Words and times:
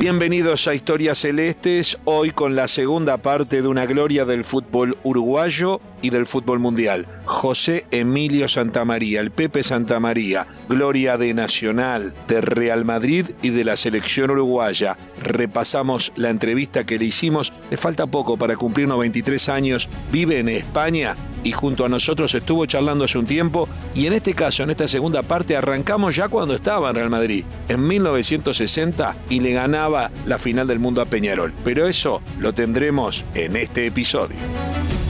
Bienvenidos 0.00 0.66
a 0.66 0.74
Historias 0.74 1.18
Celestes, 1.18 1.98
hoy 2.06 2.30
con 2.30 2.56
la 2.56 2.68
segunda 2.68 3.18
parte 3.18 3.60
de 3.60 3.68
una 3.68 3.84
gloria 3.84 4.24
del 4.24 4.44
fútbol 4.44 4.96
uruguayo 5.02 5.78
y 6.02 6.10
del 6.10 6.26
fútbol 6.26 6.58
mundial. 6.58 7.06
José 7.24 7.86
Emilio 7.90 8.48
Santamaría, 8.48 9.20
el 9.20 9.30
Pepe 9.30 9.62
Santamaría, 9.62 10.46
gloria 10.68 11.16
de 11.16 11.34
Nacional, 11.34 12.14
de 12.28 12.40
Real 12.40 12.84
Madrid 12.84 13.30
y 13.42 13.50
de 13.50 13.64
la 13.64 13.76
selección 13.76 14.30
uruguaya. 14.30 14.96
Repasamos 15.22 16.12
la 16.16 16.30
entrevista 16.30 16.84
que 16.84 16.98
le 16.98 17.06
hicimos, 17.06 17.52
le 17.70 17.76
falta 17.76 18.06
poco 18.06 18.36
para 18.36 18.56
cumplir 18.56 18.88
93 18.88 19.48
años, 19.48 19.88
vive 20.10 20.38
en 20.38 20.48
España 20.48 21.16
y 21.42 21.52
junto 21.52 21.84
a 21.84 21.88
nosotros 21.88 22.34
estuvo 22.34 22.66
charlando 22.66 23.04
hace 23.04 23.18
un 23.18 23.26
tiempo 23.26 23.68
y 23.94 24.06
en 24.06 24.12
este 24.12 24.34
caso, 24.34 24.62
en 24.62 24.70
esta 24.70 24.86
segunda 24.86 25.22
parte, 25.22 25.56
arrancamos 25.56 26.16
ya 26.16 26.28
cuando 26.28 26.54
estaba 26.54 26.90
en 26.90 26.96
Real 26.96 27.10
Madrid, 27.10 27.44
en 27.68 27.86
1960 27.86 29.16
y 29.28 29.40
le 29.40 29.52
ganaba 29.52 30.10
la 30.26 30.38
final 30.38 30.66
del 30.66 30.78
mundo 30.78 31.00
a 31.00 31.06
Peñarol. 31.06 31.52
Pero 31.64 31.86
eso 31.86 32.22
lo 32.38 32.52
tendremos 32.52 33.24
en 33.34 33.56
este 33.56 33.86
episodio. 33.86 34.36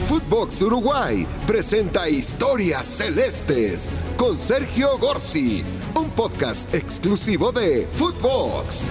Footbox 0.07 0.61
Uruguay 0.61 1.25
presenta 1.47 2.09
Historias 2.09 2.85
Celestes 2.85 3.89
con 4.17 4.37
Sergio 4.37 4.97
Gorsi, 4.97 5.63
un 5.95 6.09
podcast 6.11 6.73
exclusivo 6.75 7.51
de 7.51 7.87
Footbox. 7.93 8.89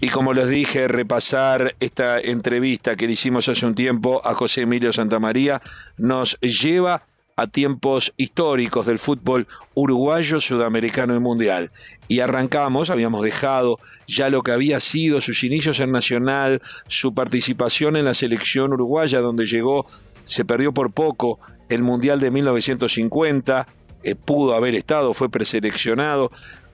Y 0.00 0.08
como 0.08 0.32
les 0.32 0.48
dije, 0.48 0.88
repasar 0.88 1.76
esta 1.78 2.18
entrevista 2.18 2.96
que 2.96 3.06
le 3.06 3.12
hicimos 3.12 3.48
hace 3.48 3.64
un 3.66 3.76
tiempo 3.76 4.20
a 4.24 4.34
José 4.34 4.62
Emilio 4.62 4.92
Santamaría 4.92 5.62
nos 5.96 6.40
lleva 6.40 7.06
a 7.36 7.46
tiempos 7.46 8.12
históricos 8.16 8.86
del 8.86 8.98
fútbol 8.98 9.46
uruguayo, 9.74 10.40
sudamericano 10.40 11.16
y 11.16 11.20
mundial. 11.20 11.70
Y 12.08 12.20
arrancamos, 12.20 12.90
habíamos 12.90 13.22
dejado 13.22 13.78
ya 14.06 14.28
lo 14.28 14.42
que 14.42 14.52
había 14.52 14.80
sido 14.80 15.20
sus 15.20 15.44
inicios 15.44 15.80
en 15.80 15.92
Nacional, 15.92 16.60
su 16.88 17.14
participación 17.14 17.96
en 17.96 18.04
la 18.04 18.14
selección 18.14 18.72
uruguaya, 18.72 19.20
donde 19.20 19.46
llegó, 19.46 19.86
se 20.24 20.44
perdió 20.44 20.72
por 20.72 20.92
poco 20.92 21.38
el 21.68 21.82
Mundial 21.82 22.20
de 22.20 22.30
1950, 22.30 23.66
eh, 24.02 24.14
pudo 24.14 24.54
haber 24.54 24.74
estado, 24.74 25.14
fue 25.14 25.30
preseleccionado. 25.30 26.30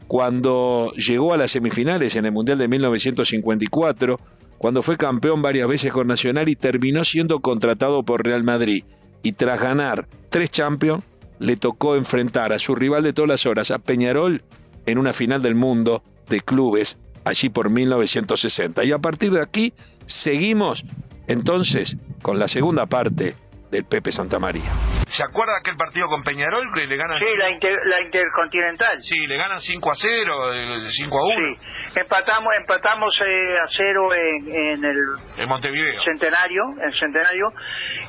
Cuando 0.08 0.92
llegó 0.96 1.34
a 1.34 1.36
las 1.36 1.50
semifinales 1.50 2.16
en 2.16 2.24
el 2.24 2.32
Mundial 2.32 2.58
de 2.58 2.66
1954, 2.66 4.18
cuando 4.56 4.82
fue 4.82 4.96
campeón 4.96 5.40
varias 5.40 5.68
veces 5.68 5.92
con 5.92 6.08
Nacional 6.08 6.48
y 6.48 6.56
terminó 6.56 7.04
siendo 7.04 7.38
contratado 7.40 8.02
por 8.02 8.24
Real 8.24 8.42
Madrid 8.42 8.82
y 9.22 9.32
tras 9.32 9.60
ganar 9.60 10.08
tres 10.28 10.50
Champions, 10.50 11.04
le 11.38 11.56
tocó 11.56 11.96
enfrentar 11.96 12.52
a 12.52 12.58
su 12.58 12.74
rival 12.74 13.02
de 13.02 13.12
todas 13.12 13.28
las 13.28 13.46
horas, 13.46 13.70
a 13.70 13.78
Peñarol, 13.78 14.42
en 14.86 14.98
una 14.98 15.12
final 15.12 15.42
del 15.42 15.54
mundo 15.54 16.02
de 16.28 16.40
clubes, 16.40 16.98
allí 17.24 17.48
por 17.48 17.70
1960. 17.70 18.84
Y 18.84 18.92
a 18.92 18.98
partir 18.98 19.32
de 19.32 19.40
aquí, 19.40 19.72
seguimos 20.06 20.84
entonces 21.26 21.96
con 22.22 22.38
la 22.38 22.48
segunda 22.48 22.86
parte 22.86 23.36
del 23.70 23.84
Pepe 23.84 24.12
Santamaría. 24.12 24.87
¿Se 25.10 25.22
acuerda 25.22 25.56
aquel 25.58 25.76
partido 25.76 26.06
con 26.08 26.22
Peñarol 26.22 26.70
que 26.74 26.86
le 26.86 26.96
ganan? 26.96 27.18
Sí, 27.18 27.26
la, 27.36 28.00
Intercontinental. 28.00 28.98
Sí, 29.00 29.26
le 29.26 29.36
ganan 29.36 29.58
5 29.58 29.90
a 29.90 29.94
0, 29.94 30.90
5 30.90 31.18
a 31.18 31.24
1. 31.24 31.34
Sí, 31.34 32.00
empatamos, 32.00 32.54
empatamos 32.58 33.14
eh, 33.26 33.58
a 33.58 33.66
0 33.76 34.14
en, 34.14 34.84
el 34.84 34.98
en 35.38 35.48
Montevideo. 35.48 36.02
Centenario, 36.02 36.62
en 36.82 36.92
Centenario, 36.92 37.52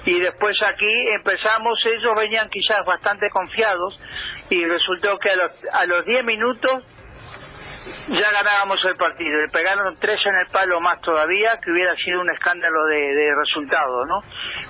y 0.05 0.19
después 0.19 0.57
aquí 0.63 1.07
empezamos, 1.15 1.79
ellos 1.85 2.13
venían 2.17 2.49
quizás 2.49 2.85
bastante 2.85 3.29
confiados, 3.29 3.99
y 4.49 4.65
resultó 4.65 5.17
que 5.19 5.29
a 5.29 5.35
los, 5.35 5.51
a 5.71 5.85
los 5.85 6.05
10 6.05 6.25
minutos 6.25 6.83
ya 8.09 8.31
ganábamos 8.31 8.79
el 8.85 8.95
partido. 8.95 9.39
Le 9.39 9.47
pegaron 9.49 9.95
tres 9.99 10.19
en 10.25 10.35
el 10.35 10.47
palo 10.51 10.79
más 10.81 10.99
todavía, 11.01 11.59
que 11.63 11.71
hubiera 11.71 11.95
sido 11.95 12.21
un 12.21 12.29
escándalo 12.29 12.85
de, 12.85 13.33
resultado, 13.35 14.05
¿no? 14.05 14.19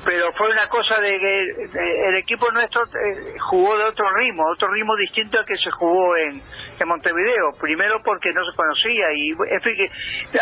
Pero 0.06 0.32
fue 0.34 0.50
una 0.50 0.68
cosa 0.68 1.00
de 1.00 1.20
que 1.20 2.08
el 2.10 2.16
equipo 2.16 2.52
nuestro 2.52 2.84
eh, 2.84 3.38
jugó 3.40 3.78
de 3.78 3.86
otro 3.86 4.06
ritmo, 4.16 4.44
otro 4.50 4.72
ritmo 4.72 4.96
distinto 4.96 5.40
al 5.40 5.46
que 5.46 5.58
se 5.58 5.72
jugó 5.72 6.16
en, 6.18 6.42
Montevideo. 6.86 7.52
Primero 7.60 8.02
porque 8.04 8.32
no 8.32 8.44
se 8.50 8.56
conocía 8.56 9.12
y 9.14 9.32
en 9.32 9.62
fin, 9.62 9.76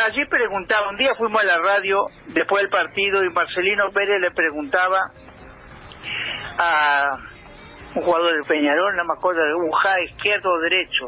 allí 0.06 0.24
preguntaba, 0.26 0.90
un 0.90 0.98
día 0.98 1.14
fuimos 1.18 1.42
a 1.42 1.46
la 1.46 1.58
radio 1.58 2.06
después 2.28 2.62
del 2.62 2.70
partido 2.70 3.24
y 3.24 3.30
Marcelino 3.32 3.90
Pérez 3.92 4.22
le 4.22 4.32
preguntaba 4.32 5.12
a 6.60 7.18
un 7.96 8.02
jugador 8.04 8.34
del 8.34 8.44
Peñarol, 8.48 8.96
no 8.96 9.04
me 9.04 9.14
acuerdo, 9.14 9.42
un 9.58 9.72
ja 9.72 10.00
izquierdo 10.02 10.54
o 10.54 10.60
derecho 10.60 11.08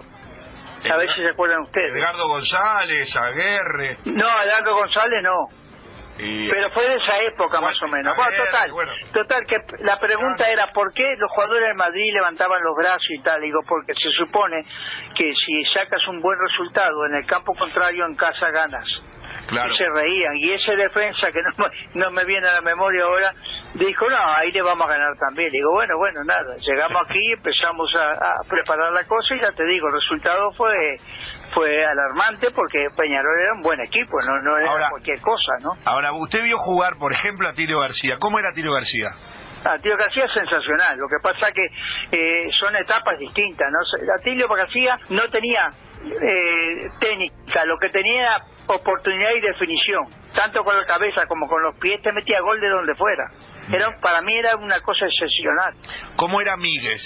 a 0.87 0.97
ver 0.97 1.09
si 1.13 1.21
se 1.21 1.29
acuerdan 1.29 1.61
ustedes. 1.61 1.95
Edgardo 1.95 2.27
González, 2.27 3.15
Aguerre. 3.15 3.97
No, 4.05 4.27
Edgardo 4.43 4.73
González 4.75 5.23
no. 5.23 5.47
Pero 6.19 6.69
fue 6.71 6.85
de 6.85 6.95
esa 6.95 7.17
época 7.25 7.61
más 7.61 7.81
o 7.81 7.87
menos. 7.87 8.13
Bueno, 8.15 8.43
total, 8.43 8.71
total, 9.13 9.45
que 9.47 9.83
la 9.85 9.97
pregunta 9.97 10.49
era 10.49 10.67
por 10.67 10.91
qué 10.93 11.15
los 11.17 11.31
jugadores 11.31 11.69
de 11.69 11.73
Madrid 11.75 12.13
levantaban 12.13 12.61
los 12.61 12.75
brazos 12.75 13.09
y 13.09 13.21
tal. 13.21 13.41
Digo, 13.41 13.61
porque 13.65 13.93
se 13.93 14.11
supone 14.11 14.65
que 15.15 15.33
si 15.33 15.63
sacas 15.73 16.05
un 16.09 16.19
buen 16.19 16.37
resultado 16.37 17.05
en 17.05 17.15
el 17.15 17.25
campo 17.25 17.53
contrario, 17.55 18.05
en 18.05 18.15
casa 18.15 18.51
ganas. 18.51 18.85
Claro. 19.47 19.73
Y 19.73 19.77
se 19.77 19.85
reían. 19.89 20.35
Y 20.37 20.51
ese 20.51 20.75
defensa, 20.75 21.31
que 21.31 21.41
no, 21.41 21.65
no 21.93 22.11
me 22.11 22.25
viene 22.25 22.47
a 22.47 22.55
la 22.55 22.61
memoria 22.61 23.03
ahora, 23.03 23.33
dijo, 23.73 24.09
no, 24.09 24.19
ahí 24.35 24.51
le 24.51 24.61
vamos 24.61 24.85
a 24.85 24.89
ganar 24.89 25.15
también. 25.17 25.49
Digo, 25.49 25.71
bueno, 25.71 25.97
bueno, 25.97 26.21
nada. 26.25 26.55
Llegamos 26.57 27.01
aquí, 27.07 27.31
empezamos 27.31 27.89
a, 27.95 28.41
preparar 28.49 28.91
la 28.91 29.03
cosa 29.05 29.35
y 29.35 29.39
ya 29.39 29.51
te 29.51 29.65
digo, 29.65 29.87
el 29.87 29.93
resultado 29.93 30.51
fue 30.53 30.97
fue 31.53 31.85
alarmante 31.85 32.47
porque 32.51 32.87
Peñarol 32.95 33.39
era 33.41 33.53
un 33.53 33.61
buen 33.61 33.79
equipo, 33.81 34.21
no, 34.21 34.41
no 34.41 34.57
era 34.57 34.89
cualquier 34.89 35.19
cosa, 35.21 35.53
¿no? 35.61 35.71
Ahora, 35.85 36.13
usted 36.13 36.43
vio 36.43 36.57
jugar, 36.59 36.93
por 36.97 37.13
ejemplo, 37.13 37.47
a 37.49 37.53
Tilio 37.53 37.79
García. 37.79 38.17
¿Cómo 38.19 38.39
era 38.39 38.51
Tilio 38.53 38.73
García? 38.73 39.11
Atilio 39.63 39.97
García 39.97 40.23
es 40.25 40.33
sensacional, 40.33 40.97
lo 40.97 41.07
que 41.07 41.17
pasa 41.21 41.51
que 41.51 41.65
eh, 42.11 42.49
son 42.51 42.75
etapas 42.75 43.17
distintas, 43.19 43.67
¿no? 43.71 43.79
Atilio 44.13 44.47
García 44.47 44.97
no 45.09 45.27
tenía 45.29 45.69
eh, 46.21 46.89
técnica, 46.99 47.65
lo 47.65 47.77
que 47.77 47.89
tenía 47.89 48.37
oportunidad 48.67 49.31
y 49.35 49.41
definición, 49.41 50.05
tanto 50.33 50.63
con 50.63 50.77
la 50.77 50.85
cabeza 50.85 51.25
como 51.27 51.47
con 51.47 51.61
los 51.61 51.75
pies, 51.75 52.01
te 52.01 52.11
metía 52.13 52.39
gol 52.41 52.59
de 52.61 52.69
donde 52.69 52.95
fuera. 52.95 53.29
Era, 53.71 53.93
para 54.01 54.21
mí 54.21 54.35
era 54.37 54.55
una 54.55 54.79
cosa 54.81 55.05
excepcional. 55.05 55.73
¿Cómo 56.15 56.41
era 56.41 56.57
Míguez? 56.57 57.01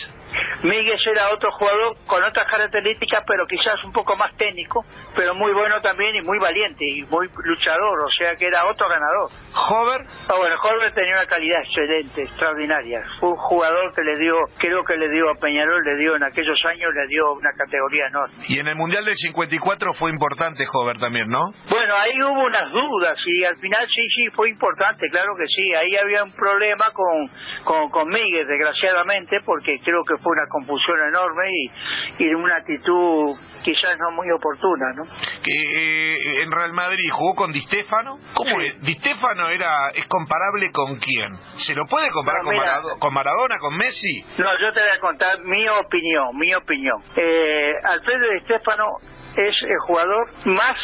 Míguez 0.63 1.01
era 1.05 1.31
otro 1.31 1.51
jugador 1.51 1.95
con 2.07 2.23
otras 2.23 2.45
características, 2.49 3.23
pero 3.27 3.45
quizás 3.45 3.83
un 3.83 3.91
poco 3.91 4.15
más 4.15 4.35
técnico, 4.37 4.83
pero 5.15 5.35
muy 5.35 5.51
bueno 5.53 5.79
también 5.81 6.15
y 6.15 6.21
muy 6.21 6.39
valiente 6.39 6.85
y 6.87 7.03
muy 7.03 7.27
luchador, 7.43 7.99
o 7.99 8.09
sea 8.11 8.35
que 8.35 8.47
era 8.47 8.65
otro 8.65 8.87
ganador. 8.87 9.29
¿Hover? 9.53 10.01
Ah, 10.29 10.35
bueno, 10.37 10.55
Hover 10.63 10.93
tenía 10.93 11.15
una 11.15 11.25
calidad 11.25 11.61
excelente, 11.61 12.23
extraordinaria. 12.23 13.03
Fue 13.19 13.29
un 13.29 13.35
jugador 13.35 13.93
que 13.93 14.03
le 14.03 14.17
dio, 14.17 14.35
creo 14.57 14.83
que 14.83 14.97
le 14.97 15.09
dio 15.09 15.29
a 15.29 15.35
Peñarol, 15.35 15.83
le 15.83 15.95
dio 15.97 16.15
en 16.15 16.23
aquellos 16.23 16.59
años, 16.65 16.89
le 16.95 17.07
dio 17.07 17.33
una 17.33 17.51
categoría 17.53 18.07
enorme. 18.07 18.45
Y 18.47 18.59
en 18.59 18.67
el 18.67 18.75
Mundial 18.75 19.05
del 19.05 19.15
54 19.15 19.93
fue 19.93 20.09
importante 20.11 20.65
Hover 20.71 20.97
también, 20.97 21.27
¿no? 21.29 21.51
Bueno, 21.69 21.93
ahí 21.99 22.11
hubo 22.23 22.45
unas 22.47 22.71
dudas 22.71 23.17
y 23.27 23.43
al 23.43 23.57
final 23.57 23.85
sí, 23.93 24.07
sí, 24.15 24.29
fue 24.33 24.49
importante, 24.49 25.07
claro 25.09 25.35
que 25.37 25.45
sí. 25.47 25.73
Ahí 25.75 25.95
había 26.01 26.23
un 26.23 26.31
problema 26.31 26.52
con, 26.93 27.29
con, 27.63 27.89
con 27.89 28.09
Miguel, 28.09 28.47
desgraciadamente, 28.47 29.39
porque 29.45 29.79
creo 29.83 30.03
que 30.03 30.17
fue 30.17 30.33
una 30.33 30.47
confusión 30.49 30.99
enorme 31.07 31.49
y, 31.51 32.23
y 32.23 32.33
una 32.33 32.55
actitud 32.57 33.37
quizás 33.63 33.97
no 33.97 34.11
muy 34.11 34.29
oportuna, 34.31 34.93
¿no? 34.93 35.03
Eh, 35.47 36.41
en 36.43 36.51
Real 36.51 36.73
Madrid 36.73 37.09
jugó 37.11 37.35
con 37.35 37.51
Di 37.51 37.61
Stefano. 37.61 38.19
¿Cómo 38.33 38.61
es? 38.61 38.81
Di 38.81 38.93
Stefano 38.93 39.49
era, 39.49 39.89
es 39.95 40.05
comparable 40.07 40.69
con 40.71 40.97
quién? 40.97 41.35
¿Se 41.53 41.73
lo 41.73 41.85
puede 41.85 42.09
comparar 42.11 42.43
con, 42.43 42.99
con, 42.99 43.13
Maradona, 43.13 43.57
con 43.59 43.75
Messi? 43.77 44.21
No, 44.37 44.59
yo 44.59 44.73
te 44.73 44.81
voy 44.81 44.89
a 44.95 44.99
contar 44.99 45.39
mi 45.43 45.67
opinión, 45.69 46.37
mi 46.37 46.53
opinión. 46.53 47.01
Eh, 47.15 47.73
Alfredo 47.83 48.31
Di 48.33 48.39
Stefano 48.41 48.97
es 49.35 49.55
el 49.63 49.79
jugador 49.87 50.29
más 50.45 50.77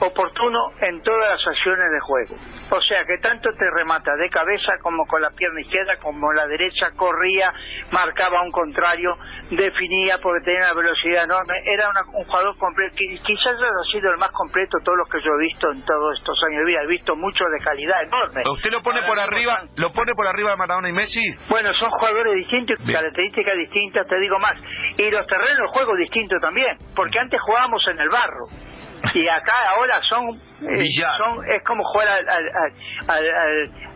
oportuno 0.00 0.72
en 0.80 1.02
todas 1.02 1.26
las 1.30 1.46
acciones 1.46 1.90
de 1.90 2.00
juego. 2.00 2.36
O 2.70 2.82
sea 2.82 3.02
que 3.04 3.18
tanto 3.18 3.50
te 3.52 3.70
remata 3.70 4.14
de 4.16 4.28
cabeza 4.28 4.78
como 4.82 5.06
con 5.06 5.22
la 5.22 5.30
pierna 5.30 5.60
izquierda, 5.60 5.96
como 6.02 6.32
la 6.32 6.46
derecha, 6.46 6.90
corría, 6.96 7.52
marcaba 7.92 8.42
un 8.42 8.50
contrario, 8.50 9.16
definía 9.50 10.18
porque 10.22 10.44
tenía 10.44 10.70
una 10.70 10.74
velocidad 10.74 11.24
enorme. 11.24 11.54
Era 11.64 11.88
un 11.88 12.24
jugador 12.24 12.56
completo, 12.58 12.96
quizás 12.96 13.54
haya 13.54 13.70
sido 13.92 14.10
el 14.10 14.18
más 14.18 14.30
completo 14.30 14.78
de 14.78 14.84
todos 14.84 14.98
los 14.98 15.08
que 15.08 15.20
yo 15.22 15.32
he 15.34 15.46
visto 15.46 15.70
en 15.70 15.84
todos 15.84 16.18
estos 16.18 16.38
años 16.44 16.60
de 16.60 16.66
vida. 16.66 16.82
He 16.82 16.86
visto 16.86 17.16
mucho 17.16 17.44
de 17.44 17.58
calidad 17.64 18.02
enorme. 18.02 18.42
¿Usted 18.50 18.72
lo 18.72 18.82
pone 18.82 19.02
por 19.02 19.18
arriba, 19.18 19.62
lo 19.76 19.90
pone 19.92 20.14
por 20.14 20.26
arriba 20.26 20.50
de 20.50 20.56
Maradona 20.56 20.88
y 20.88 20.92
Messi? 20.92 21.22
Bueno, 21.48 21.72
son 21.74 21.90
jugadores 21.90 22.34
distintos, 22.34 22.78
características 22.80 23.56
distintas, 23.56 24.06
te 24.06 24.18
digo 24.18 24.38
más. 24.38 24.54
Y 24.96 25.10
los 25.10 25.26
terrenos 25.26 25.58
de 25.58 25.66
juego 25.68 25.96
distintos 25.96 26.40
también, 26.40 26.76
porque 26.94 27.18
antes 27.18 27.40
jugábamos 27.40 27.86
en 27.88 28.00
el 28.00 28.08
barro. 28.08 28.46
Y 29.14 29.28
acá 29.30 29.54
ahora 29.74 30.00
son, 30.02 30.28
eh, 30.62 30.88
son 31.18 31.44
es 31.48 31.62
como 31.64 31.84
jugar 31.84 32.08
al, 32.08 32.28
al, 32.28 32.48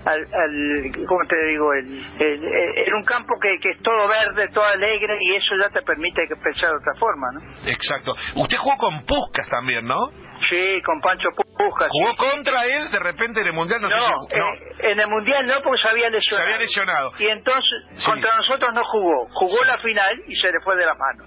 al, 0.07 0.27
al, 0.35 1.07
¿cómo 1.07 1.27
te 1.27 1.37
digo? 1.47 1.73
El, 1.73 2.05
en 2.21 2.95
un 2.95 3.05
campo 3.05 3.35
que, 3.41 3.59
que 3.61 3.71
es 3.71 3.83
todo 3.83 4.09
verde, 4.09 4.49
todo 4.53 4.65
alegre 4.65 5.19
y 5.21 5.37
eso 5.37 5.55
ya 5.61 5.69
te 5.71 5.83
permite 5.83 6.27
pensar 6.29 6.71
de 6.71 6.77
otra 6.77 6.95
forma, 6.99 7.27
¿no? 7.33 7.41
Exacto. 7.71 8.15
Usted 8.37 8.57
jugó 8.59 8.77
con 8.79 9.05
Puscas 9.05 9.49
también, 9.51 9.85
¿no? 9.87 10.11
Sí, 10.49 10.81
con 10.83 11.01
Pancho 11.01 11.29
Puscas. 11.37 11.89
¿Jugó 11.91 12.15
contra 12.17 12.65
él 12.65 12.91
de 12.91 12.99
repente 12.99 13.41
en 13.41 13.47
el 13.49 13.53
Mundial? 13.53 13.83
No, 13.83 13.89
no, 13.89 14.27
eh, 14.31 14.93
en 14.93 15.01
el 15.01 15.09
Mundial 15.09 15.47
no 15.47 15.61
porque 15.63 15.83
se 15.83 15.89
había 15.91 16.09
lesionado. 16.09 16.51
Se 16.51 16.55
había 16.55 16.65
lesionado. 16.65 17.13
Y 17.19 17.27
entonces 17.27 18.05
contra 18.07 18.37
nosotros 18.37 18.71
no 18.75 18.83
jugó. 18.85 19.29
Jugó 19.33 19.65
la 19.65 19.79
final 19.79 20.23
y 20.27 20.37
se 20.37 20.51
le 20.51 20.61
fue 20.61 20.77
de 20.77 20.87
la 20.87 20.95
mano. 20.95 21.25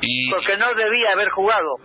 Y... 0.00 0.30
Porque 0.30 0.56
no 0.56 0.72
debía 0.74 1.12
haber 1.12 1.28
jugado. 1.30 1.76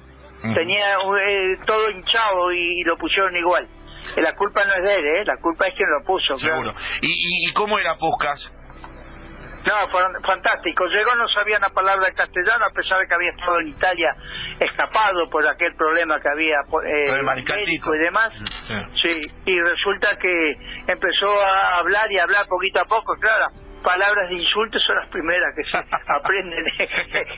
Tenía 0.53 0.95
eh, 0.95 1.57
todo 1.65 1.89
hinchado 1.89 2.51
y, 2.51 2.83
lo 2.83 2.97
pusieron 2.97 3.35
igual. 3.35 3.67
Eh, 4.15 4.21
la 4.21 4.33
culpa 4.35 4.63
no 4.65 4.71
es 4.73 4.83
de 4.83 4.95
él, 4.95 5.05
¿eh? 5.05 5.25
la 5.25 5.37
culpa 5.37 5.67
es 5.67 5.75
quien 5.75 5.89
lo 5.89 6.05
puso. 6.05 6.35
Seguro. 6.35 6.73
¿Y, 7.01 7.49
y, 7.49 7.53
cómo 7.53 7.79
era 7.79 7.95
Puscas? 7.95 8.51
No, 9.65 10.21
fantástico. 10.21 10.85
Llegó, 10.85 11.15
no 11.15 11.27
sabía 11.29 11.57
una 11.57 11.69
palabra 11.69 12.05
de 12.05 12.13
castellano, 12.13 12.65
a 12.65 12.69
pesar 12.69 12.99
de 12.99 13.07
que 13.07 13.15
había 13.15 13.31
estado 13.31 13.59
en 13.61 13.69
Italia 13.69 14.15
escapado 14.59 15.27
por 15.31 15.47
aquel 15.47 15.73
problema 15.75 16.19
que 16.21 16.29
había 16.29 16.57
eh, 16.85 17.09
y 17.67 17.97
demás. 17.97 18.31
sí. 19.01 19.21
y 19.45 19.59
resulta 19.59 20.15
que 20.17 20.53
empezó 20.87 21.31
a 21.41 21.79
hablar 21.79 22.11
y 22.11 22.19
hablar 22.19 22.45
poquito 22.47 22.79
a 22.79 22.85
poco, 22.85 23.15
claro 23.19 23.64
palabras 23.85 24.27
de 24.29 24.35
insulto 24.35 24.79
son 24.79 24.95
las 24.95 25.07
primeras 25.09 25.53
que 25.55 25.63
se 25.63 25.77
aprenden 26.07 26.65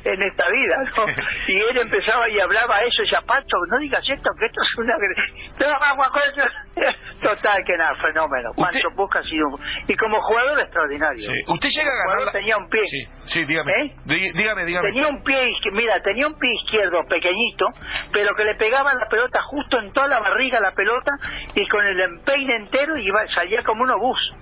en 0.06 0.22
esta 0.24 0.46
vida, 0.48 0.78
¿no? 0.96 1.06
Y 1.48 1.60
él 1.60 1.78
empezaba 1.78 2.30
y 2.30 2.40
hablaba 2.40 2.80
eso, 2.80 3.04
y 3.04 3.10
Pacho, 3.28 3.58
no 3.70 3.78
digas 3.80 4.04
esto, 4.08 4.30
que 4.40 4.46
esto 4.46 4.62
es 4.64 4.78
una... 4.78 4.96
Total, 7.22 7.58
que 7.66 7.76
nada, 7.76 7.96
fenómeno. 7.96 8.52
Pancho 8.56 8.90
Busca 8.96 9.20
ha 9.20 9.24
sido... 9.24 9.48
Y 9.88 9.96
como 9.96 10.22
jugador 10.22 10.60
extraordinario. 10.60 11.20
Sí. 11.20 11.34
Usted 11.48 11.70
llega 11.70 11.92
a 11.92 12.16
ganar... 12.16 12.32
tenía 12.32 12.58
un 12.58 12.70
pie... 12.70 12.82
Sí, 12.86 13.06
sí 13.26 13.46
dígame. 13.46 13.72
¿Eh? 13.72 13.96
dígame, 14.06 14.66
dígame. 14.66 14.92
Tenía 14.92 15.08
un 15.10 15.24
pie, 15.24 15.44
mira, 15.74 15.96
tenía 16.04 16.28
un 16.28 16.38
pie 16.38 16.52
izquierdo 16.64 17.04
pequeñito, 17.10 17.66
pero 18.14 18.36
que 18.36 18.46
le 18.46 18.56
pegaba 18.56 18.94
la 18.94 19.08
pelota 19.10 19.42
justo 19.44 19.80
en 19.80 19.92
toda 19.92 20.08
la 20.08 20.20
barriga 20.20 20.60
la 20.60 20.72
pelota 20.72 21.12
y 21.56 21.68
con 21.68 21.86
el 21.86 22.00
empeine 22.00 22.56
entero 22.56 22.98
iba, 22.98 23.28
salía 23.34 23.64
como 23.64 23.84
un 23.84 23.92
obús. 23.92 24.34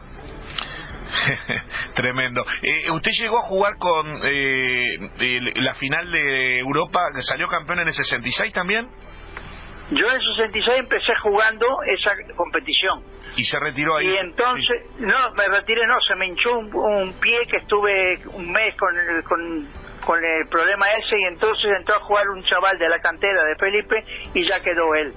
Tremendo. 1.95 2.44
Eh, 2.62 2.92
¿Usted 2.92 3.12
llegó 3.12 3.39
a 3.39 3.44
jugar 3.44 3.77
con 3.77 4.19
eh, 4.24 4.98
la 5.56 5.74
final 5.75 6.10
de 6.12 6.60
Europa, 6.60 7.00
que 7.16 7.22
salió 7.22 7.48
campeón 7.48 7.80
en 7.80 7.88
el 7.88 7.94
66 7.94 8.54
también? 8.54 8.88
Yo 9.92 10.07
en 10.07 10.16
el 10.16 10.22
66 10.22 10.80
empecé 10.80 11.13
jugando 11.22 11.68
esa 11.86 12.12
competición. 12.36 13.04
¿Y 13.36 13.44
se 13.44 13.60
retiró 13.60 13.98
ahí? 13.98 14.07
Y 14.07 14.18
entonces, 14.18 14.81
no, 15.00 15.31
me 15.36 15.48
retiré, 15.48 15.86
no, 15.86 16.00
se 16.01 16.16
me 16.16 16.27
hinchó 16.27 16.57
un, 16.57 17.13
pie 17.19 17.38
que 17.50 17.57
estuve 17.57 18.18
un 18.33 18.51
mes 18.51 18.75
con 18.77 18.98
el, 18.98 19.24
con, 19.24 19.68
con 20.06 20.24
el 20.24 20.48
problema 20.48 20.88
ese 20.88 21.19
y 21.19 21.24
entonces 21.25 21.72
entró 21.77 21.95
a 21.95 22.00
jugar 22.00 22.27
un 22.30 22.44
chaval 22.45 22.77
de 22.80 22.89
la 22.89 22.98
cantera 23.00 23.44
de 23.44 23.56
Felipe 23.57 24.04
y 24.33 24.48
ya 24.48 24.60
quedó 24.62 24.95
él. 24.95 25.13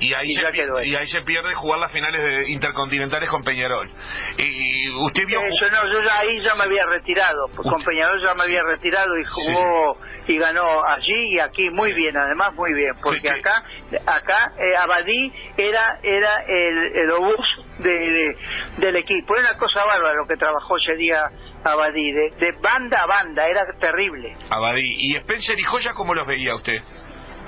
Y 0.00 0.14
ahí, 0.14 0.34
se, 0.34 0.88
y 0.88 0.94
ahí 0.96 1.06
se 1.06 1.22
pierde 1.22 1.54
jugar 1.54 1.78
las 1.80 1.92
finales 1.92 2.20
de 2.22 2.50
intercontinentales 2.50 3.28
con 3.28 3.42
Peñarol. 3.42 3.90
Y 4.38 4.90
usted 4.90 5.26
vio... 5.26 5.40
Eso 5.42 5.70
no, 5.70 5.92
yo 5.92 6.02
ya, 6.02 6.18
ahí 6.18 6.42
ya 6.42 6.54
me 6.54 6.64
había 6.64 6.82
retirado. 6.88 7.46
Con 7.54 7.82
Peñarol 7.84 8.20
ya 8.24 8.34
me 8.34 8.42
había 8.42 8.62
retirado 8.62 9.18
y 9.18 9.24
jugó 9.24 9.98
y 10.26 10.38
ganó 10.38 10.84
allí 10.86 11.34
y 11.34 11.38
aquí 11.38 11.70
muy 11.70 11.92
bien, 11.92 12.16
además 12.16 12.54
muy 12.54 12.72
bien. 12.74 12.92
Porque 13.02 13.28
acá 13.28 13.64
acá 14.06 14.52
eh, 14.58 14.76
Abadí 14.76 15.32
era 15.56 15.98
era 16.02 16.44
el, 16.46 16.96
el 16.96 17.10
obús 17.10 17.46
de, 17.78 18.36
del 18.78 18.96
equipo. 18.96 19.36
Era 19.36 19.50
una 19.50 19.58
cosa 19.58 19.84
bárbara 19.84 20.14
lo 20.14 20.26
que 20.26 20.36
trabajó 20.36 20.76
ese 20.78 20.96
día 20.96 21.24
Abadí. 21.64 22.12
De, 22.12 22.30
de 22.38 22.52
banda 22.60 23.02
a 23.02 23.06
banda, 23.06 23.46
era 23.46 23.62
terrible. 23.78 24.34
Abadí. 24.50 25.10
¿Y 25.10 25.16
Spencer 25.16 25.58
y 25.58 25.64
Joya 25.64 25.92
cómo 25.94 26.14
los 26.14 26.26
veía 26.26 26.54
usted? 26.54 26.80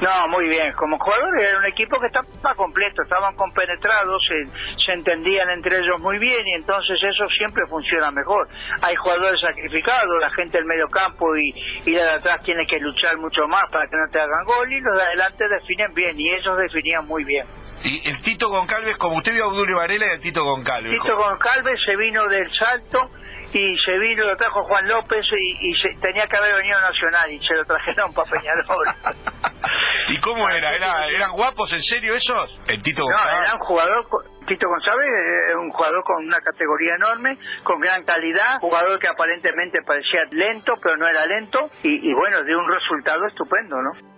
No, 0.00 0.28
muy 0.28 0.48
bien. 0.48 0.72
Como 0.72 0.98
jugadores 0.98 1.44
era 1.44 1.58
un 1.58 1.66
equipo 1.66 1.98
que 2.00 2.06
estaba 2.06 2.54
completo, 2.54 3.02
estaban 3.02 3.34
compenetrados, 3.36 4.22
se, 4.26 4.46
se, 4.84 4.92
entendían 4.92 5.48
entre 5.50 5.78
ellos 5.78 6.00
muy 6.00 6.18
bien 6.18 6.46
y 6.46 6.54
entonces 6.54 6.98
eso 7.02 7.28
siempre 7.36 7.66
funciona 7.68 8.10
mejor. 8.10 8.48
Hay 8.82 8.94
jugadores 8.96 9.40
sacrificados, 9.40 10.20
la 10.20 10.30
gente 10.30 10.58
del 10.58 10.66
medio 10.66 10.88
campo 10.88 11.36
y, 11.36 11.54
y 11.86 11.92
de 11.92 12.02
atrás 12.02 12.42
tiene 12.44 12.66
que 12.66 12.78
luchar 12.80 13.16
mucho 13.18 13.46
más 13.46 13.64
para 13.70 13.86
que 13.86 13.96
no 13.96 14.10
te 14.10 14.20
hagan 14.20 14.44
gol 14.44 14.72
y 14.72 14.80
los 14.80 14.96
de 14.96 15.04
adelante 15.04 15.48
definen 15.48 15.94
bien 15.94 16.20
y 16.20 16.28
ellos 16.28 16.56
definían 16.58 17.06
muy 17.06 17.24
bien. 17.24 17.46
Y 17.84 18.08
el 18.08 18.20
Tito 18.22 18.48
Goncalves, 18.48 18.96
como 18.96 19.18
usted 19.18 19.32
vio 19.32 19.44
a 19.44 19.48
Obdulio 19.48 19.76
Varela 19.76 20.06
y 20.06 20.10
el 20.10 20.20
Tito 20.20 20.42
Goncalves. 20.42 20.92
Tito 20.92 21.16
Goncalves 21.16 21.80
se 21.84 21.96
vino 21.96 22.24
del 22.28 22.50
Salto 22.54 23.10
y 23.52 23.78
se 23.78 23.98
vino, 23.98 24.24
lo 24.24 24.36
trajo 24.36 24.64
Juan 24.64 24.88
López 24.88 25.24
y, 25.38 25.70
y 25.70 25.74
se, 25.76 25.88
tenía 26.00 26.26
que 26.26 26.36
haber 26.36 26.56
venido 26.56 26.80
Nacional 26.80 27.30
y 27.30 27.38
se 27.40 27.54
lo 27.54 27.64
trajeron 27.64 28.12
para 28.12 28.30
Peñarol. 28.30 28.86
¿Y 30.08 30.20
cómo 30.20 30.48
era? 30.48 30.70
era? 30.70 31.06
¿Eran 31.08 31.32
guapos 31.32 31.72
en 31.72 31.82
serio 31.82 32.14
esos? 32.14 32.60
El 32.68 32.82
Tito 32.82 33.02
González. 33.02 33.32
No, 33.32 33.42
era 33.42 33.54
un 33.54 33.60
jugador, 33.60 34.06
Tito 34.46 34.68
González 34.68 35.08
es 35.48 35.56
un 35.56 35.70
jugador 35.70 36.04
con 36.04 36.24
una 36.24 36.40
categoría 36.40 36.94
enorme, 36.96 37.38
con 37.62 37.80
gran 37.80 38.04
calidad, 38.04 38.58
jugador 38.60 38.98
que 38.98 39.08
aparentemente 39.08 39.80
parecía 39.82 40.22
lento, 40.30 40.74
pero 40.82 40.96
no 40.96 41.06
era 41.06 41.24
lento, 41.26 41.70
y, 41.82 42.10
y 42.10 42.12
bueno, 42.14 42.42
de 42.42 42.54
un 42.54 42.68
resultado 42.70 43.26
estupendo, 43.26 43.76
¿no? 43.80 44.13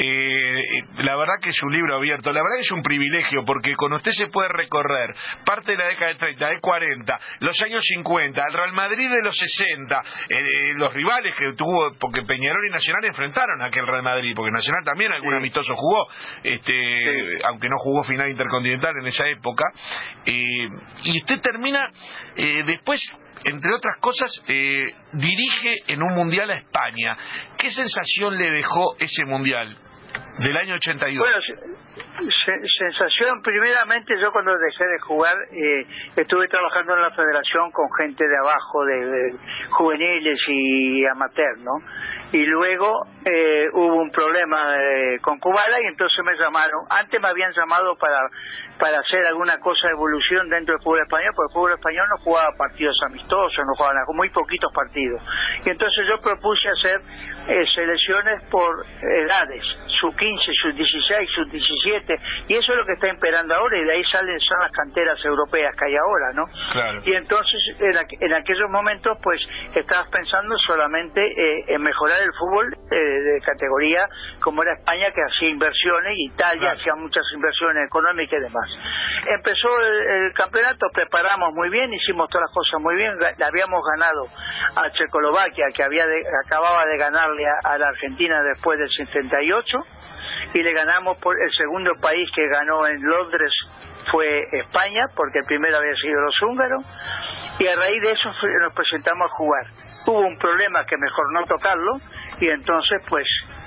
Eh, 0.00 0.62
la 0.98 1.16
verdad 1.16 1.34
que 1.42 1.48
es 1.48 1.60
un 1.60 1.72
libro 1.72 1.96
abierto, 1.96 2.30
la 2.32 2.40
verdad 2.40 2.58
que 2.58 2.66
es 2.66 2.70
un 2.70 2.82
privilegio 2.82 3.44
porque 3.44 3.74
con 3.74 3.92
usted 3.94 4.12
se 4.12 4.28
puede 4.28 4.48
recorrer 4.48 5.12
parte 5.44 5.72
de 5.72 5.78
la 5.78 5.88
década 5.88 6.12
de 6.12 6.14
30, 6.14 6.48
de 6.50 6.60
40, 6.60 7.18
los 7.40 7.60
años 7.62 7.84
50, 7.84 8.40
el 8.46 8.52
Real 8.52 8.72
Madrid 8.74 9.10
de 9.10 9.22
los 9.22 9.36
60, 9.36 10.02
eh, 10.28 10.72
los 10.76 10.94
rivales 10.94 11.34
que 11.36 11.52
tuvo, 11.56 11.92
porque 11.98 12.22
Peñarol 12.22 12.64
y 12.68 12.70
Nacional 12.70 13.04
enfrentaron 13.06 13.60
a 13.60 13.66
aquel 13.66 13.88
Real 13.88 14.04
Madrid, 14.04 14.34
porque 14.36 14.52
Nacional 14.52 14.84
también 14.84 15.10
algún 15.10 15.34
amistoso 15.34 15.74
jugó, 15.74 16.06
este, 16.44 17.44
aunque 17.44 17.68
no 17.68 17.78
jugó 17.78 18.04
final 18.04 18.30
intercontinental 18.30 18.94
en 19.00 19.06
esa 19.08 19.26
época, 19.26 19.64
eh, 20.24 20.68
y 21.04 21.18
usted 21.18 21.40
termina 21.40 21.90
después 22.36 23.12
entre 23.44 23.72
otras 23.72 23.98
cosas, 23.98 24.30
dirige 25.12 25.76
en 25.86 26.02
un 26.02 26.14
mundial 26.14 26.50
a 26.50 26.54
España. 26.54 27.16
¿Qué 27.56 27.70
sensación 27.70 28.36
le 28.36 28.50
dejó 28.50 28.96
ese 28.98 29.24
mundial? 29.24 29.76
Del 30.38 30.56
año 30.56 30.74
81. 30.76 31.20
Bueno, 31.20 31.38
sensación, 32.78 33.42
primeramente 33.42 34.14
yo 34.20 34.30
cuando 34.30 34.56
dejé 34.56 34.86
de 34.86 34.98
jugar 35.00 35.34
eh, 35.50 35.84
estuve 36.14 36.46
trabajando 36.46 36.94
en 36.94 37.02
la 37.02 37.10
federación 37.10 37.72
con 37.72 37.92
gente 37.98 38.26
de 38.26 38.36
abajo, 38.36 38.84
de, 38.84 39.34
juveniles 39.70 40.38
y 40.46 41.04
amateur, 41.06 41.58
¿no? 41.58 41.72
Y 42.30 42.44
luego 42.46 43.06
eh, 43.24 43.66
hubo 43.72 43.96
un 43.96 44.10
problema 44.10 44.76
eh, 44.76 45.18
con 45.20 45.40
Cubala 45.40 45.80
y 45.82 45.86
entonces 45.86 46.24
me 46.24 46.36
llamaron. 46.36 46.86
Antes 46.88 47.20
me 47.20 47.28
habían 47.28 47.52
llamado 47.52 47.96
para, 47.96 48.20
para 48.78 49.00
hacer 49.00 49.26
alguna 49.26 49.58
cosa 49.58 49.88
de 49.88 49.94
evolución 49.94 50.48
dentro 50.50 50.74
del 50.74 50.84
fútbol 50.84 51.00
español, 51.00 51.32
porque 51.34 51.50
el 51.50 51.54
fútbol 51.54 51.72
español 51.72 52.06
no 52.10 52.18
jugaba 52.18 52.54
partidos 52.56 52.96
amistosos, 53.06 53.58
no 53.66 53.74
jugaba 53.74 53.94
nada, 53.94 54.06
muy 54.14 54.30
poquitos 54.30 54.72
partidos. 54.72 55.20
Y 55.64 55.70
entonces 55.70 56.06
yo 56.08 56.20
propuse 56.20 56.68
hacer 56.68 57.00
selecciones 57.74 58.42
por 58.50 58.84
edades, 59.02 59.62
sub 60.00 60.14
15, 60.16 60.52
sub 60.62 60.74
16, 60.74 61.30
sub 61.34 61.50
17, 61.50 62.20
y 62.48 62.54
eso 62.54 62.72
es 62.72 62.78
lo 62.78 62.84
que 62.84 62.92
está 62.92 63.08
imperando 63.08 63.54
ahora, 63.54 63.78
y 63.78 63.84
de 63.84 63.92
ahí 63.92 64.04
salen 64.04 64.38
son 64.40 64.60
las 64.60 64.72
canteras 64.72 65.18
europeas 65.24 65.74
que 65.76 65.84
hay 65.86 65.96
ahora, 65.96 66.32
¿no? 66.34 66.44
Y 67.04 67.14
entonces, 67.14 67.60
en, 67.80 68.32
aquellos 68.34 68.70
momentos, 68.70 69.18
pues, 69.22 69.40
estabas 69.74 70.08
pensando 70.10 70.56
solamente 70.58 71.20
eh, 71.20 71.64
en 71.68 71.82
mejorar 71.82 72.20
el 72.20 72.32
fútbol 72.38 72.76
eh, 72.90 72.96
de 72.96 73.40
categoría 73.40 74.08
como 74.40 74.62
era 74.62 74.74
España, 74.74 75.06
que 75.14 75.22
hacía 75.22 75.48
inversiones, 75.48 76.12
Italia 76.18 76.72
hacía 76.72 76.94
muchas 76.94 77.24
inversiones 77.34 77.86
económicas 77.86 78.38
y 78.38 78.42
demás. 78.42 78.68
Empezó 79.26 79.68
el, 79.80 80.32
campeonato, 80.34 80.86
preparamos 80.92 81.54
muy 81.54 81.68
bien, 81.70 81.92
hicimos 81.92 82.28
todas 82.28 82.48
las 82.48 82.54
cosas 82.54 82.80
muy 82.80 82.94
bien, 82.96 83.18
le 83.18 83.44
habíamos 83.44 83.82
ganado 83.84 84.26
a 84.76 84.90
Checoslovaquia, 84.92 85.66
que 85.74 85.82
había 85.82 86.04
acababa 86.44 86.84
de 86.86 86.96
ganarle 87.38 87.46
a, 87.64 87.78
la 87.78 87.88
Argentina 87.88 88.42
después 88.42 88.78
del 88.78 88.90
78, 88.90 89.78
y 90.54 90.62
le 90.62 90.72
ganamos 90.72 91.18
por 91.18 91.36
el 91.40 91.52
segundo 91.52 91.92
país 92.00 92.28
que 92.34 92.46
ganó 92.48 92.86
en 92.86 93.02
Londres 93.02 93.52
fue 94.10 94.44
España, 94.52 95.02
porque 95.14 95.40
el 95.40 95.44
primero 95.44 95.76
había 95.76 95.94
sido 95.94 96.20
los 96.20 96.42
húngaros, 96.42 96.84
y 97.58 97.66
a 97.66 97.76
raíz 97.76 98.02
de 98.02 98.12
eso 98.12 98.30
nos 98.62 98.74
presentamos 98.74 99.30
a 99.30 99.34
jugar. 99.34 99.66
Hubo 100.06 100.20
un 100.20 100.38
problema 100.38 100.84
que 100.86 100.96
mejor 100.96 101.32
no 101.32 101.44
tocarlo, 101.46 101.96
y 102.40 102.48
entonces 102.48 103.04
pues 103.08 103.26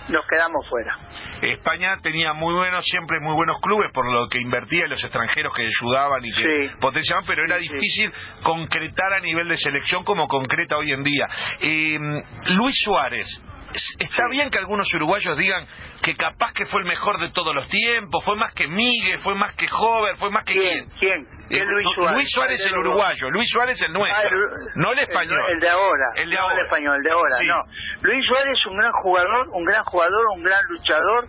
nos 0.09 0.25
quedamos 0.27 0.67
fuera. 0.67 0.97
España 1.41 1.97
tenía 2.01 2.33
muy 2.33 2.53
buenos, 2.53 2.85
siempre 2.85 3.19
muy 3.19 3.33
buenos 3.33 3.59
clubes 3.61 3.91
por 3.93 4.05
lo 4.11 4.27
que 4.27 4.39
invertía 4.39 4.87
los 4.87 5.03
extranjeros 5.03 5.53
que 5.55 5.63
ayudaban 5.63 6.23
y 6.23 6.31
que 6.31 6.71
potenciaban, 6.79 7.25
pero 7.25 7.43
era 7.43 7.57
difícil 7.57 8.11
concretar 8.43 9.17
a 9.17 9.19
nivel 9.19 9.47
de 9.47 9.57
selección 9.57 10.03
como 10.03 10.27
concreta 10.27 10.77
hoy 10.77 10.91
en 10.91 11.03
día. 11.03 11.27
Eh, 11.59 11.99
Luis 12.45 12.75
Suárez, 12.83 13.27
Está 13.73 14.27
bien 14.29 14.49
que 14.49 14.57
algunos 14.57 14.85
uruguayos 14.93 15.37
digan 15.37 15.65
que 16.01 16.13
capaz 16.15 16.53
que 16.53 16.65
fue 16.65 16.81
el 16.81 16.87
mejor 16.87 17.19
de 17.19 17.31
todos 17.31 17.55
los 17.55 17.67
tiempos, 17.67 18.23
fue 18.23 18.35
más 18.35 18.53
que 18.53 18.67
Miguel, 18.67 19.19
fue 19.19 19.35
más 19.35 19.55
que 19.55 19.67
Hover, 19.71 20.15
fue 20.17 20.29
más 20.29 20.43
que 20.45 20.53
quién. 20.53 20.89
¿Quién? 20.99 21.25
¿Quién? 21.47 21.67
Luis 21.67 21.87
Suárez. 21.95 22.15
Luis 22.15 22.31
Suárez 22.31 22.65
el 22.65 22.77
uruguayo, 22.77 23.29
Luis 23.29 23.49
Suárez 23.49 23.81
el 23.81 23.93
nuestro, 23.93 24.29
ah, 24.29 24.71
no 24.75 24.91
el 24.91 24.99
español. 24.99 25.39
El, 25.51 25.59
de 25.59 25.69
ahora. 25.69 26.05
El 26.15 26.29
de 26.29 26.37
ahora. 26.37 26.55
el 26.55 26.65
español, 26.65 26.95
el 26.97 27.03
de 27.03 27.11
ahora, 27.11 27.35
no. 27.45 27.63
Luis 28.01 28.25
Suárez 28.25 28.53
es 28.57 28.65
un 28.65 28.77
gran 28.77 28.91
jugador, 28.91 29.49
un 29.49 29.63
gran 29.65 29.83
jugador, 29.83 30.25
un 30.35 30.43
gran 30.43 30.65
luchador, 30.69 31.27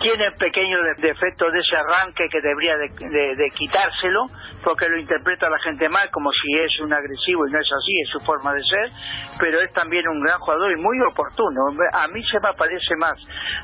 tiene 0.00 0.30
pequeños 0.32 0.80
defectos 0.98 1.52
de 1.52 1.60
ese 1.60 1.76
arranque 1.76 2.28
que 2.30 2.40
debería 2.40 2.76
de, 2.76 3.50
quitárselo, 3.54 4.26
porque 4.64 4.88
lo 4.88 4.98
interpreta 4.98 5.50
la 5.50 5.58
gente 5.58 5.88
mal, 5.88 6.08
como 6.10 6.32
si 6.32 6.58
es 6.58 6.80
un 6.80 6.92
agresivo 6.92 7.46
y 7.46 7.52
no 7.52 7.60
es 7.60 7.70
así, 7.70 7.92
es 8.00 8.08
su 8.08 8.20
forma 8.20 8.54
de 8.54 8.62
ser, 8.64 8.90
pero 9.38 9.60
es 9.60 9.72
también 9.72 10.08
un 10.08 10.20
gran 10.20 10.38
jugador 10.40 10.72
y 10.72 10.76
muy 10.76 10.98
oportuno. 11.02 11.68
A 11.92 12.08
mí 12.08 12.22
se 12.24 12.40
me 12.40 12.52
parece 12.54 12.96
más 12.96 13.16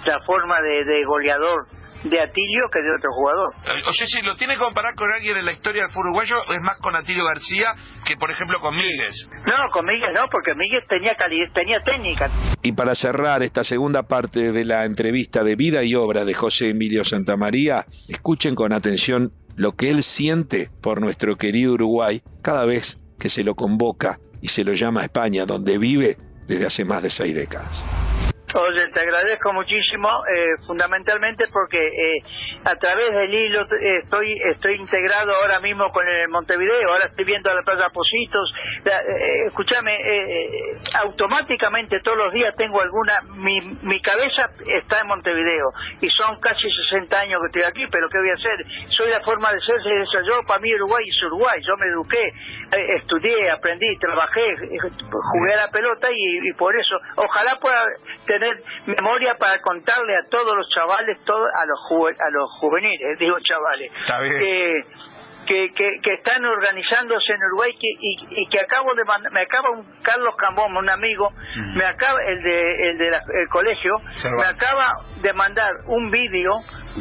la 0.05 0.21
forma 0.21 0.57
de, 0.61 1.05
goleador 1.05 1.67
de 2.11 2.21
Atilio 2.21 2.69
que 2.73 2.83
de 2.83 2.95
otro 2.97 3.11
jugador. 3.13 3.55
O 3.89 3.93
sea, 3.93 4.07
si 4.07 4.23
lo 4.23 4.37
tiene 4.37 4.55
que 4.55 4.61
comparar 4.61 4.95
con 4.95 5.11
alguien 5.11 5.37
en 5.37 5.45
la 5.45 5.53
historia 5.53 5.83
del 5.83 5.91
fútbol 5.91 6.07
uruguayo, 6.09 6.37
es 6.55 6.63
más 6.63 6.79
con 6.81 6.95
Atilio 6.95 7.25
García 7.25 7.75
que, 8.05 8.17
por 8.17 8.31
ejemplo, 8.31 8.61
con 8.61 8.75
Miguel. 8.75 9.13
No, 9.47 9.71
con 9.73 9.85
Miguel 9.85 10.13
no, 10.15 10.23
porque 10.31 10.55
Miguel 10.55 10.83
tenía, 10.89 11.15
calidad, 11.15 11.53
tenía 11.53 11.81
técnica. 11.81 12.31
Y 12.63 12.73
para 12.73 12.95
cerrar 12.95 13.43
esta 13.43 13.65
segunda 13.65 14.05
parte 14.05 14.53
de 14.53 14.65
la 14.65 14.85
entrevista 14.85 15.45
de 15.45 15.57
vida 15.57 15.83
y 15.85 15.95
obra 15.95 16.25
de 16.25 16.35
José 16.35 16.71
Emilio 16.71 17.05
Santamaría, 17.05 17.87
escuchen 18.09 18.55
con 18.55 18.73
atención 18.73 19.33
lo 19.57 19.73
que 19.73 19.91
él 19.91 20.03
siente 20.03 20.71
por 20.83 21.01
nuestro 21.01 21.37
querido 21.37 21.73
Uruguay 21.73 22.23
cada 22.43 22.67
vez 22.67 23.01
que 23.19 23.29
se 23.29 23.43
lo 23.43 23.55
convoca 23.55 24.19
y 24.43 24.49
se 24.49 24.65
lo 24.65 24.75
llama 24.75 25.01
a 25.01 25.05
España, 25.05 25.47
donde 25.47 25.79
vive 25.79 26.19
desde 26.47 26.67
hace 26.67 26.85
más 26.85 27.03
de 27.03 27.11
seis 27.11 27.35
décadas. 27.35 27.87
Oye, 28.57 28.89
te 28.89 29.01
agradezco 29.01 29.53
muchísimo, 29.53 30.09
eh, 30.27 30.57
fundamentalmente 30.67 31.47
porque 31.53 31.77
eh, 31.77 32.23
a 32.65 32.75
través 32.77 33.13
del 33.13 33.35
hilo 33.35 33.61
eh, 33.63 33.99
estoy 34.03 34.33
estoy 34.51 34.77
integrado 34.77 35.31
ahora 35.35 35.61
mismo 35.61 35.91
con 35.93 36.09
el 36.09 36.27
Montevideo, 36.29 36.89
ahora 36.89 37.05
estoy 37.07 37.27
viendo 37.27 37.51
a 37.51 37.55
la 37.55 37.63
playa 37.63 37.91
Positos. 37.93 38.51
escúchame, 39.47 39.91
automáticamente 40.95 42.01
todos 42.01 42.17
los 42.17 42.33
días 42.33 42.55
tengo 42.57 42.81
alguna, 42.81 43.21
mi, 43.35 43.61
mi 43.83 44.01
cabeza 44.01 44.51
está 44.67 45.01
en 45.01 45.09
Montevideo 45.09 45.73
y 46.01 46.09
son 46.09 46.41
casi 46.41 46.71
60 46.89 47.19
años 47.19 47.41
que 47.43 47.59
estoy 47.59 47.63
aquí, 47.63 47.87
pero 47.91 48.09
¿qué 48.09 48.19
voy 48.19 48.31
a 48.31 48.35
hacer? 48.35 48.65
Soy 48.89 49.11
la 49.11 49.21
forma 49.21 49.53
de 49.53 49.61
ser, 49.61 49.77
esa 49.77 50.23
yo, 50.27 50.41
para 50.47 50.61
mí 50.61 50.75
Uruguay 50.77 51.05
es 51.07 51.23
Uruguay, 51.25 51.61
yo 51.61 51.77
me 51.77 51.87
eduqué, 51.89 52.33
estudié, 52.73 53.51
aprendí, 53.51 53.97
trabajé, 53.99 54.57
jugué 55.11 55.55
a 55.55 55.67
la 55.67 55.71
pelota 55.71 56.09
y, 56.11 56.49
y 56.49 56.53
por 56.55 56.77
eso, 56.79 56.97
ojalá 57.17 57.59
pueda 57.61 57.83
tener 58.27 58.63
memoria 58.87 59.37
para 59.39 59.61
contarle 59.63 60.17
a 60.17 60.29
todos 60.29 60.57
los 60.57 60.69
chavales, 60.71 61.19
todo, 61.25 61.45
a 61.45 61.65
los 61.67 61.79
a 62.21 62.31
los 62.31 62.51
juveniles, 62.61 63.19
digo 63.19 63.37
chavales, 63.41 63.91
que, 65.47 65.73
que, 65.75 66.15
están 66.15 66.45
organizándose 66.45 67.33
en 67.33 67.43
Uruguay 67.45 67.73
y, 67.81 68.49
que 68.49 68.61
acabo 68.61 68.95
de 68.95 69.05
mandar, 69.05 69.33
me 69.33 69.43
acaba 69.43 69.71
un 69.71 69.87
Carlos 70.03 70.35
Cambón, 70.37 70.77
un 70.77 70.91
amigo, 70.91 71.33
me 71.75 71.85
acaba 71.85 72.23
el 72.25 72.43
de 72.43 72.91
el 72.91 72.99
de 72.99 73.11
colegio, 73.51 73.93
me 74.37 74.45
acaba 74.45 74.87
de 75.23 75.33
mandar 75.33 75.71
un 75.87 76.11
vídeo 76.11 76.53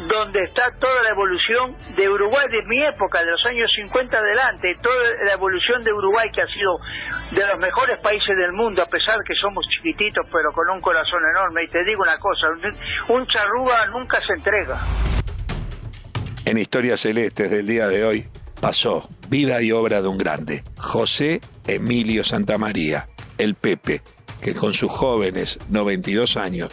donde 0.08 0.44
está 0.44 0.70
toda 0.78 1.02
la 1.02 1.10
evolución 1.10 1.74
de 1.96 2.08
Uruguay 2.08 2.46
de 2.50 2.62
mi 2.66 2.82
época, 2.84 3.20
de 3.20 3.30
los 3.30 3.44
años 3.46 3.70
50 3.74 4.16
adelante, 4.16 4.74
toda 4.82 4.96
la 5.24 5.32
evolución 5.32 5.82
de 5.84 5.92
Uruguay 5.92 6.28
que 6.32 6.42
ha 6.42 6.46
sido 6.46 6.78
de 7.32 7.46
los 7.46 7.58
mejores 7.58 7.98
países 8.00 8.36
del 8.36 8.52
mundo, 8.52 8.82
a 8.82 8.86
pesar 8.86 9.16
que 9.26 9.34
somos 9.34 9.66
chiquititos, 9.68 10.26
pero 10.30 10.52
con 10.52 10.68
un 10.70 10.80
corazón 10.80 11.22
enorme. 11.34 11.64
Y 11.64 11.68
te 11.68 11.82
digo 11.84 12.02
una 12.02 12.18
cosa, 12.18 12.48
un 13.08 13.26
charrúa 13.26 13.86
nunca 13.86 14.20
se 14.26 14.34
entrega. 14.34 14.76
En 16.46 16.58
Historias 16.58 17.00
Celestes 17.00 17.50
del 17.50 17.66
día 17.66 17.88
de 17.88 18.04
hoy 18.04 18.24
pasó 18.60 19.08
vida 19.28 19.60
y 19.62 19.72
obra 19.72 20.00
de 20.00 20.06
un 20.06 20.16
grande, 20.16 20.62
José 20.78 21.40
Emilio 21.66 22.22
Santamaría, 22.22 23.08
el 23.36 23.56
Pepe, 23.56 24.00
que 24.40 24.54
con 24.54 24.72
sus 24.72 24.88
jóvenes 24.88 25.58
92 25.70 26.36
años, 26.36 26.70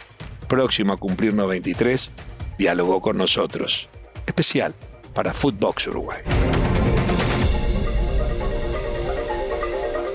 próximo 0.48 0.92
a 0.92 0.96
cumplir 0.96 1.34
93, 1.34 2.12
dialogó 2.56 3.00
con 3.00 3.18
nosotros. 3.18 3.88
Especial 4.28 4.76
para 5.12 5.32
Footbox 5.32 5.88
Uruguay. 5.88 6.22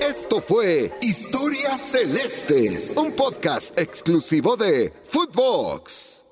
Esto 0.00 0.40
fue 0.40 0.90
Historias 1.02 1.82
Celestes, 1.82 2.94
un 2.96 3.12
podcast 3.12 3.78
exclusivo 3.78 4.56
de 4.56 4.90
Footbox. 5.04 6.24